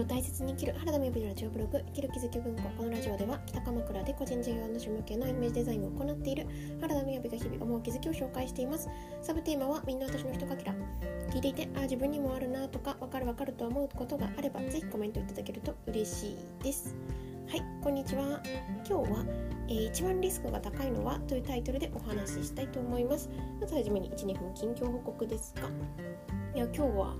[0.00, 6.46] を大切に生きる原田美美のラジオブログ生きる気づき文庫このラジオでは北鎌倉で個人事業主向けのイメージデザインを行っている
[6.80, 8.88] 原田美美が日々思う気づきを紹介しています。
[9.20, 10.74] サブテーマはみんな私の一かけら。
[11.30, 16.96] 聞いていてあ自分にもあるなとかわかるわかると思うことがあればぜひコメントいただけると嬉しいです。
[17.48, 18.40] はいこんにちは。
[18.88, 19.24] 今日は、
[19.68, 23.28] えー、一番リスクが高いのはというタイトルでお話ししたいと思います。
[23.60, 25.68] まずはじめに1、2分近況報告ですが
[26.54, 27.16] いや今日は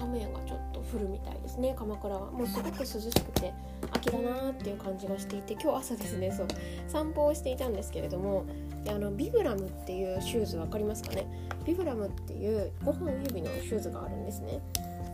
[0.00, 1.74] 雨がちょっと降るみたいですね。
[1.76, 3.52] 鎌倉はもうすごく涼しくて
[3.92, 6.30] 秋だなーっていう感じがしていて今日朝ですね。
[6.32, 6.46] そう。
[6.86, 8.44] 散歩をしていたんですけれども
[8.84, 11.26] であのビブラムっていうシューズ分かりますかね。
[11.64, 14.60] ビブラムっていう5本指のシューズがあるんですね。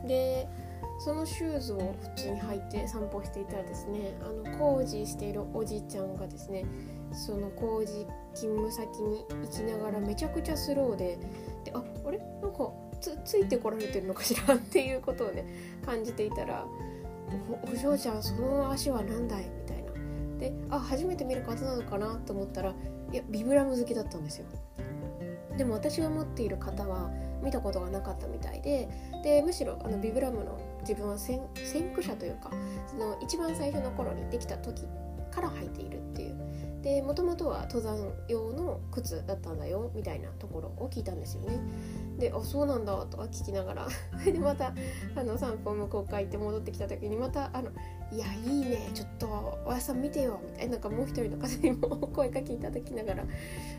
[0.06, 0.48] で
[1.00, 6.64] そのシューズを普通に履いて散歩していたらですねあの工事しているおじいちゃんがですね
[7.12, 11.18] その工事勤務先に行きながらめちゃくちゃスローで
[11.64, 12.18] でああれ？
[12.18, 12.70] なんか
[13.00, 15.44] つついてこられてるのかしらっていうことをね
[15.84, 16.66] 感じていたら
[17.70, 19.92] 「お嬢ちゃんその足は何だい?」みたいな。
[20.38, 22.74] であ初めて見る方なのかなと思ったら
[23.12, 24.46] いやビブラム好きだったんですよ。
[25.56, 27.10] でも私が持っている方は
[27.42, 28.88] 見たことがなかったみたいで
[29.22, 32.50] でむしろあのビブラムの自分は先駆者というか
[32.86, 34.82] その一番最初の頃にできた時
[35.30, 36.34] から履いているっていう。
[36.82, 41.58] でもともとは登山用の靴だったんだよみたいなところを聞いたんですよね。
[42.18, 43.88] であそうなんだとか聞きながら
[44.24, 44.72] でまた
[45.16, 47.70] あの散歩向こう帰って戻ってきた時にまたあの
[48.12, 53.24] 「いやいいねちょっとおやさん見てよ」みたいなんかもう一人の方にも 声かけいただきながら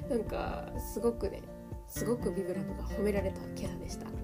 [0.10, 1.42] なんかすごくね
[1.88, 4.06] すごくビブラムが褒められた今朝でした。
[4.06, 4.16] はい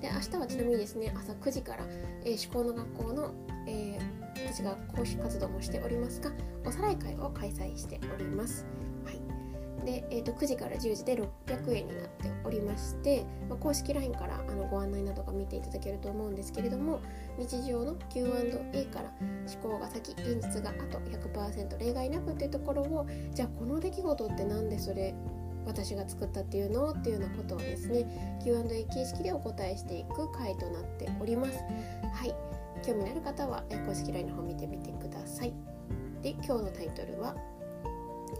[0.00, 1.84] で明日はちなみにですね朝9時から、
[2.24, 3.32] えー、思考の学校の、
[3.66, 6.30] えー、私が講師活動もしておりますが
[6.64, 8.64] おさらい会を開催しております。
[9.04, 9.27] はい
[9.88, 17.00] で、えー、と9時から10時で600円になっておりまして、まあ、公式 LINE からあのご案内などが見ていただけると思うんですけれども
[17.38, 25.14] 日常の Q&A から思考が先現実があと100%例外なくっていうところをじゃあこの出来事って何でそれ
[25.64, 31.58] 私が作ったっていうのっていうようなことをですね Q&A 形式でお答えしていく回となっております。
[32.14, 32.34] はい。
[32.86, 35.52] 興味のある方は公式 LINE の方見てみてください。
[36.22, 37.34] で今日のタイトルは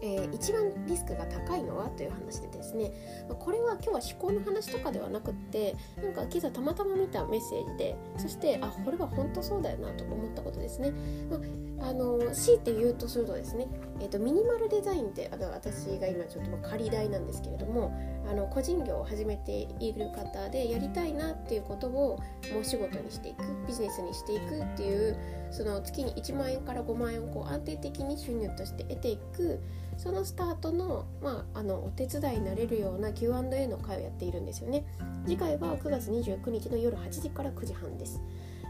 [0.02, 2.92] えー、一番リスクが高いのはという話でですね。
[3.38, 10.92] これは今日は思考の話とかではなくってなんか今朝たまたま見たメッセージでそしてあこれは本当そうだよなと思ったことですね、
[11.30, 11.38] ま
[11.80, 13.68] あの強いて言うとするとですね、
[14.00, 17.96] えーと、ミニマルデザインってあの私が今ちょっと仮代なんですけれども
[18.28, 22.18] あの個人業を始めている方でやりたいなっていうことを
[22.52, 25.16] もう仕事にしていくビジネスにしていくっていう
[25.50, 29.60] その月に1万円から5万円をこう安定的に収入として得ていく
[29.96, 34.84] そのスタートの,、まあ、あのお手伝いになれるような Q&A の会をやっているんですよね
[35.24, 38.20] 次回は9月29日の夜8時から9時半です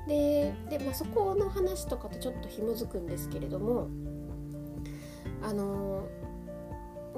[0.07, 3.89] でで、まあ、そこの話とかとちょっと紐づくんですけれども
[5.43, 6.09] あの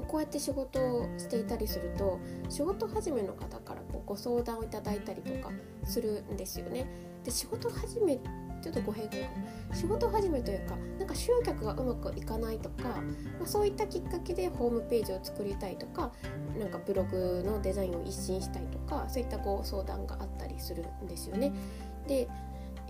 [0.07, 5.51] こうやって仕事をしていたりすると仕事始めの方からこうご相談をいただいたりとか
[5.85, 6.85] するんですよね。
[7.23, 8.19] で仕事始め
[8.61, 9.21] ちょっと語弊がある
[9.69, 12.95] か仕事始めというかなんか集客がうまくいかないとか、ま
[13.43, 16.11] あ、そういったきっかけでホームページを作りたいとか
[16.59, 21.51] なんかブログのデザインを一新したいとかそういったご相談があったりするんですよね。
[22.07, 22.27] で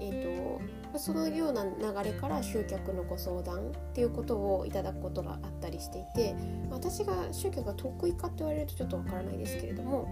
[0.03, 6.35] えーと、そのような流れから集客のご相談っていうことをいただくことがあったりしていて
[6.71, 10.09] 私が集客が得意かって言われるとちょっとわからないですけれども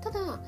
[0.00, 0.40] ただ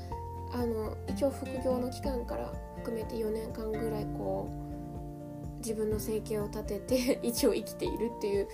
[0.52, 8.48] あの一応副業の期間から含めて4年間ぐらいこう自分の生計を立てて 一応生きているっていう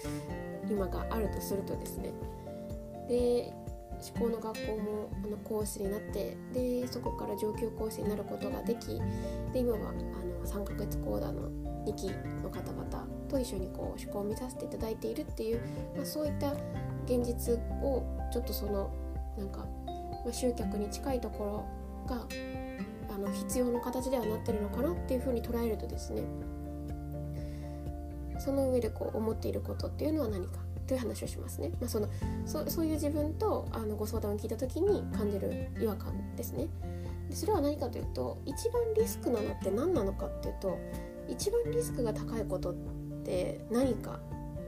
[0.71, 2.13] 今があるとするとですね。
[3.09, 3.53] で
[4.17, 9.01] 思考の学校もあの講師になってでそこから上級講師になることができ
[9.53, 11.49] で今はあの3ヶ月講座の
[11.87, 12.11] 2期
[12.43, 15.61] の方々と一緒にこう思考を見させていただいているっていう、
[15.97, 16.53] まあ、そういった
[17.05, 18.91] 現実をちょっとその
[19.39, 19.67] なんか、
[20.25, 21.65] まあ、集客に近いところ
[22.07, 22.27] が
[23.15, 26.23] あの必要な形ではなってるのかなっていうふうに捉えるとですね
[28.39, 31.71] その上でこう思っていることっていうのは何かという話をしますね。
[31.81, 32.09] まあ、その
[32.45, 36.67] そそういう自分とあのご相談を聞いた時に感じる違和感ですね。
[37.31, 40.79] でそれは何かというと一番リスクなのって何なのかっていうと
[41.29, 42.75] 一番リスクが高いことっ
[43.25, 44.19] て何か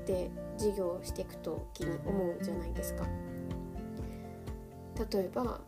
[0.03, 3.05] って授業をしていく時に思うじゃないですか。
[5.13, 5.61] 例えば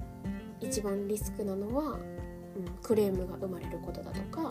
[0.60, 2.00] 一番リスクなのは、うん、
[2.82, 4.50] クレームが生まれることだとか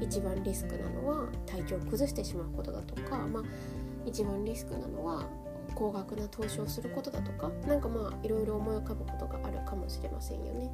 [0.00, 3.42] 一番リスクなのは体調を崩してしまうことだとか、まあ、
[4.04, 5.24] 一番リスクなのは
[5.74, 10.70] 高額な投資をすることだとか何かまあいろいろ思い浮かぶことがあるかもしれませんよね。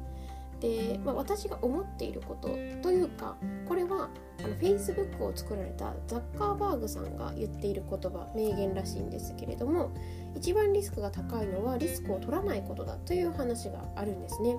[0.63, 2.47] で、まあ、私が思っていること
[2.81, 3.35] というか
[3.67, 9.91] これはあの Facebook を作られたザッカーバーグさんが言っている言葉名言らしいんですけれども
[10.35, 14.55] 一番リスクが高いのはリスクを取らないことだという話があるんですね。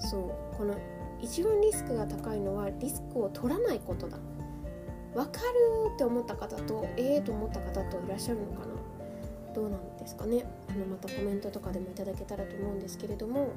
[0.00, 0.74] そうこの
[1.20, 4.18] 一番リスクが高いのはリスクを取らないことだ。
[5.14, 8.72] 分かるって思った方とええー、と思った方といらっしゃるのかな。
[9.54, 10.44] どうなんですかね。
[10.68, 13.50] あのまたコメントとかでもいただけたらと思うんですけれども、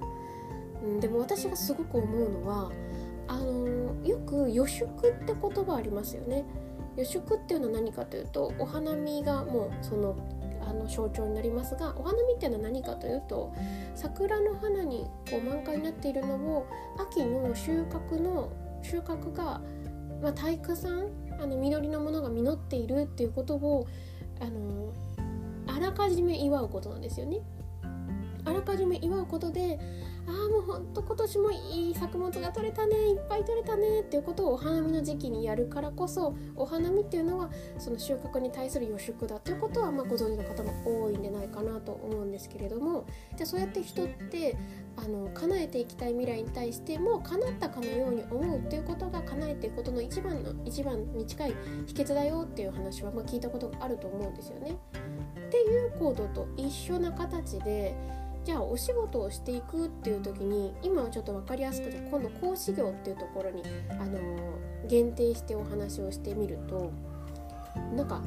[0.99, 2.71] でも私がすごく思うのは
[3.27, 6.45] あのよく予祝って言葉ありますよね
[6.95, 10.15] 予祝っていうのは何かというとお花見がもうその
[10.67, 13.53] あの象徴になりますがお花見っていうのは何かというと
[13.93, 16.67] 桜の花にこう満開になっているのを
[16.97, 18.51] 秋の収穫の
[18.81, 19.61] 収穫が、
[20.21, 23.87] まあ、体育さんあの実りのものが実っているっていうことを
[24.39, 24.93] あの
[25.67, 27.39] あらかじめ祝うことなんですよね。
[28.45, 29.79] あらかじめ祝うことで
[30.27, 43.05] ああもうほんと今年もいい作物が取れたねいっぱい取れたねっていうことをお花見の時期にやるからこそお花見っていうのはその収穫に対する予祝だということは、まあ、ご存知の方も多いんじゃないかなと思うんですけれども
[43.35, 44.57] じゃあそうやって人って
[44.97, 51.55] あの叶えていきたい未来に対してもう叶ったかのように思うっていうことが叶えていくことの一番の一番に近い
[51.85, 54.77] 秘訣だよっていう話は、ま、聞いたことがあると思うんですよね。
[55.47, 57.95] っていう行動と一緒な形で
[58.45, 66.91] じゃあお仕事をしていくっていう時に今はちょっと分かりやすくて今度講師業っていうところに、あのー、限定してお話をしてみると
[67.95, 68.21] なんか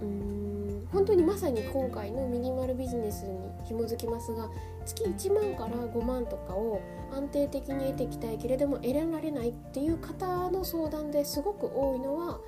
[0.00, 4.48] うーん本当にまさに今回のミニマルビジネスに紐づきますが
[4.86, 6.80] 月1万から5万とかを
[7.12, 12.40] 安定的に得ていきたいけれども得られないっていう方の相談ですごく多いのは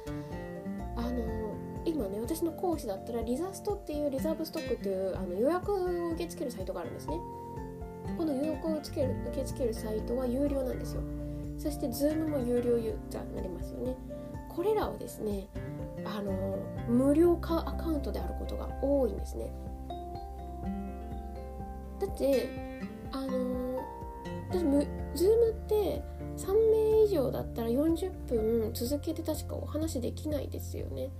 [0.96, 1.37] あのー
[1.88, 7.18] 今ね私の講師だったらリザストっていうリザーブストックっていうあの予約を受け付けるサイトがあるんですね。
[8.16, 11.02] この予約をつける受け付けるサイトは有料なんですよ。
[11.58, 13.96] そして Zoom も有料ユーザーになりますよね。
[14.48, 15.48] これらはですね
[16.04, 16.58] あの
[16.88, 19.50] 無料化アカウントであることが多いんですね。
[22.00, 22.48] だって
[23.12, 23.80] あの
[24.50, 26.02] 私 Zoom って
[26.36, 31.10] 3名以上だったら40分続けて確かお話できないですよね。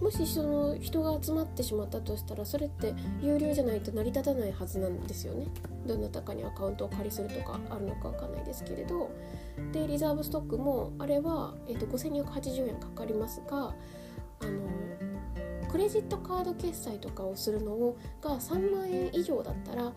[0.00, 5.46] もしその人が集まってしまったとしたらそれって有料じゃないと成り立たないはずなんですよね。
[5.86, 9.10] どなたかにアカウントを借りするとかあるのかわかんないですけれど。
[9.72, 13.74] でリザーブストックもあれは、えーと、5280円かかりますが
[14.40, 14.68] あの
[15.68, 19.92] クレジットカード決済とかをするのをが3万円以上だったら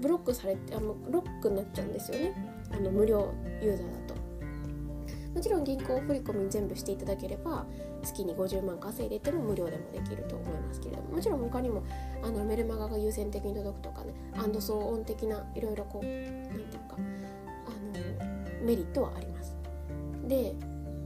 [0.00, 2.34] ブロックされてあのロックになっちゃうんですよね。
[2.72, 3.32] あの無料
[3.62, 4.21] ユーザーだと。
[5.42, 7.66] ちろん銀行振込全部していただければ
[8.02, 11.82] 月に50万稼いでても無料でもできると思いますけれどももちろん他にも
[12.22, 16.98] あのメルマガが優先的に届くとかねアンド騒音的ないろいろこう何ていうかあ
[18.60, 19.56] のメリットはあります。
[20.26, 20.54] で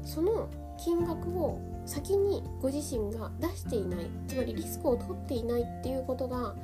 [0.04, 0.48] その
[0.78, 6.54] 金額を先にご自身が出していないつまりリスクを取っていないっていうことが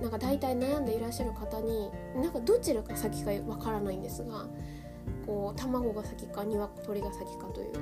[0.00, 4.46] なんか大体悩んでいらっしゃる方になんかどちらが先かわからないんですが
[5.26, 7.72] こう卵が先か鶏が先かという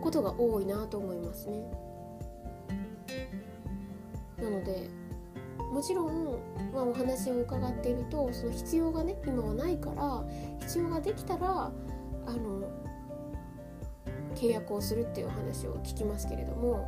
[0.00, 1.64] ことが多いなと思いますね。
[4.38, 4.88] なので
[5.72, 6.38] もちろん、
[6.72, 10.24] まあ、お話を伺っているとその必要がね今はないから
[10.60, 11.70] 必要ができたら
[12.26, 12.68] あの
[14.34, 16.86] 契約をするっていう話を聞きますけれども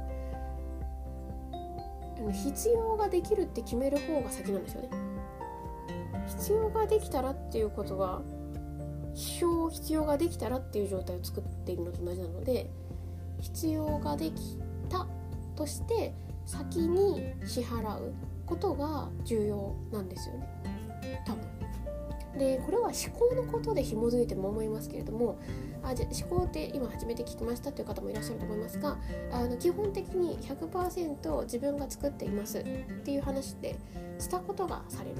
[2.32, 4.90] 必要ができるって決める方が先なんですよね。
[6.26, 8.22] 必要ができたらっていうことは
[9.18, 12.70] 必要ができたらっていう状態を作っているのと同じなので
[13.40, 14.56] 必要ができ
[14.88, 15.06] た
[15.56, 16.14] として
[16.46, 18.14] 先に支払う
[18.46, 21.42] ことが重要なんですよね多分。
[22.38, 25.40] でこれは思考のことで紐づいても思いますけれども
[25.82, 28.96] あじゃ思考って今初めて聞きましたという方もいらっしゃると思いますが
[29.32, 32.64] あの基本的に100%自分が作っていますっ
[33.04, 33.76] ていう話で
[34.20, 35.16] したことがされる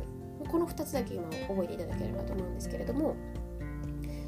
[0.49, 3.17] この2つだけ今覚えていただければと思うんですけれども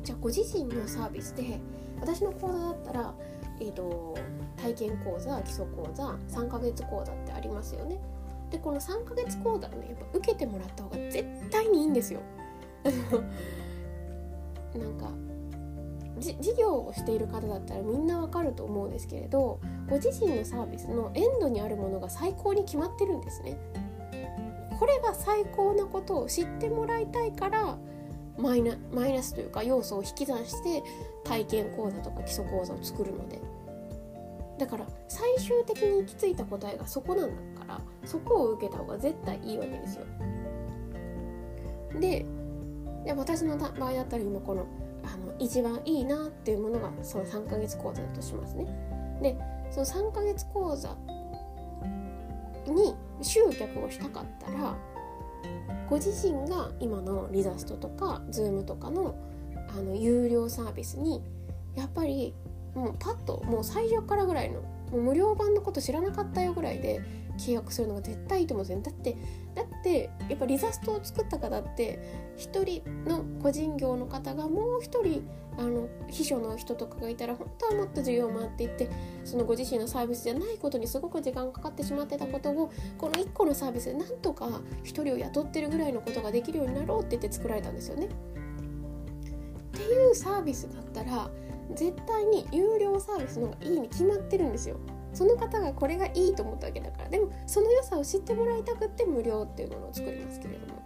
[0.03, 1.61] じゃあご自身のサービスで
[2.01, 3.15] 私の講座だったら、
[3.61, 4.17] えーと、
[4.57, 8.01] 体験講座基礎講座3ヶ月講座ってありますよね。
[8.51, 12.21] でこの3ヶ月講座をねやっぱ受けてもらった方が絶対にいいんですよ。
[14.75, 15.11] なんか
[16.19, 23.57] 事業をしている方だったらみんなわかると思うんですけれどご自身のサービスのエンドにあるものが最高に決まってるんですね。
[24.79, 27.79] これが最高なことを知ってもらいたいから
[28.41, 30.83] マイナマイナスというか要素を引き算して
[31.25, 33.41] 体験講座とか基礎講座を作るので
[34.59, 40.05] だから最終的に行き着いた答えがそこなんだからそこを受けた方が絶対いいわけですよ
[41.99, 42.27] で
[43.05, 44.67] で私の場合だったら今この
[45.03, 48.67] あの一番いいなっていうものがその3ヶ月講座だとしますね。
[49.23, 49.37] で
[49.71, 50.97] その3ヶ月講座
[52.67, 54.77] に集客をしたかったら
[55.89, 59.17] ご自身が今のリザストとか Zoom とかの
[59.69, 61.23] あの有料サービスに
[61.77, 62.35] やっぱり
[62.75, 67.01] もうパッともう最初からぐらいのもう無料版のこと知らなかったよぐらいで
[67.39, 69.17] 契約するのが絶対いいと思うんですよだって
[69.55, 71.99] だってやっぱリザストを作った方って
[72.39, 75.29] 1人の個人業の方がもう1人
[75.61, 78.89] あの秘書の人とかがいたら本当はもっと需要回っていって
[79.25, 88.07] そのご自身のサービスじゃないことにすごく時間かかってしまってたことをこの1個のサービスでなんとか1人を雇ってるぐらいのことができるようになろうって言って作られたんですよね。
[88.07, 88.09] っ
[89.73, 91.31] ていうサービスだったら
[91.75, 94.77] 絶対に有料サービスの方がいいに決まってるんですよ。
[95.13, 100.83] その方がこれがいいと思ったわけだからでもその良さを知ってもらいたくって無料っていうものを作りますけれども、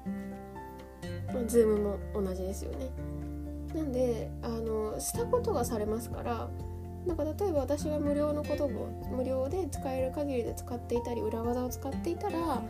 [1.28, 2.90] ま、Zoom も同じですよね。
[3.74, 6.48] なんであのしたことがされますから
[7.06, 8.68] なんか例えば私が無料のことを
[9.10, 12.62] 無料で使える限りで使っていたり裏技を使っていたら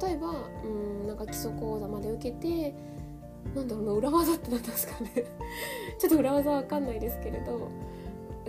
[0.00, 0.28] 例えば
[0.64, 0.68] う
[1.04, 2.74] んなんか基礎講座まで受けて
[3.54, 5.10] なんだろうな裏技って何ですかね。
[5.98, 7.68] ちょっと裏技わかんないですけれど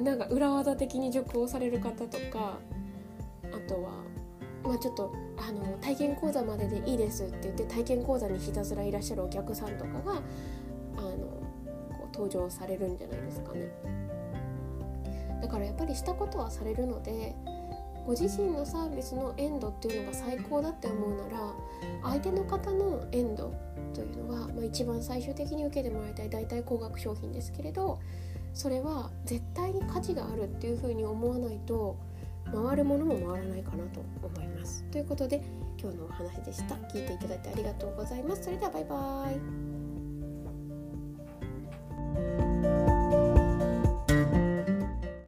[0.01, 2.59] なんか裏技的に受講される方とか
[3.51, 3.91] あとは
[4.63, 10.21] まあちょっとあの体験講座まででいいですって言って体験講座にひたすらいらっしゃるお客さんとかが
[12.15, 13.67] 登場されるんじゃないですかね。
[15.41, 17.35] だからやっぱりしたことはされるので
[18.05, 21.53] ご自身のサービスのエンドっていうのが最高だって思うなら
[22.03, 23.53] 相手の方のエンド
[23.93, 27.99] というのは、まあ、一番最終的に受けてもらいたい大体高額商品ですけれど
[28.53, 31.97] それは絶対に価値があるっていうふうに思わないと
[32.53, 34.83] 回るものも回らないかなと思います。
[34.91, 35.43] ということで
[35.81, 36.75] 今日のお話でした。
[36.75, 38.43] 聞いていただいてありがとうございます。
[38.43, 39.74] それではバイバーイ。
[42.15, 42.44] thank you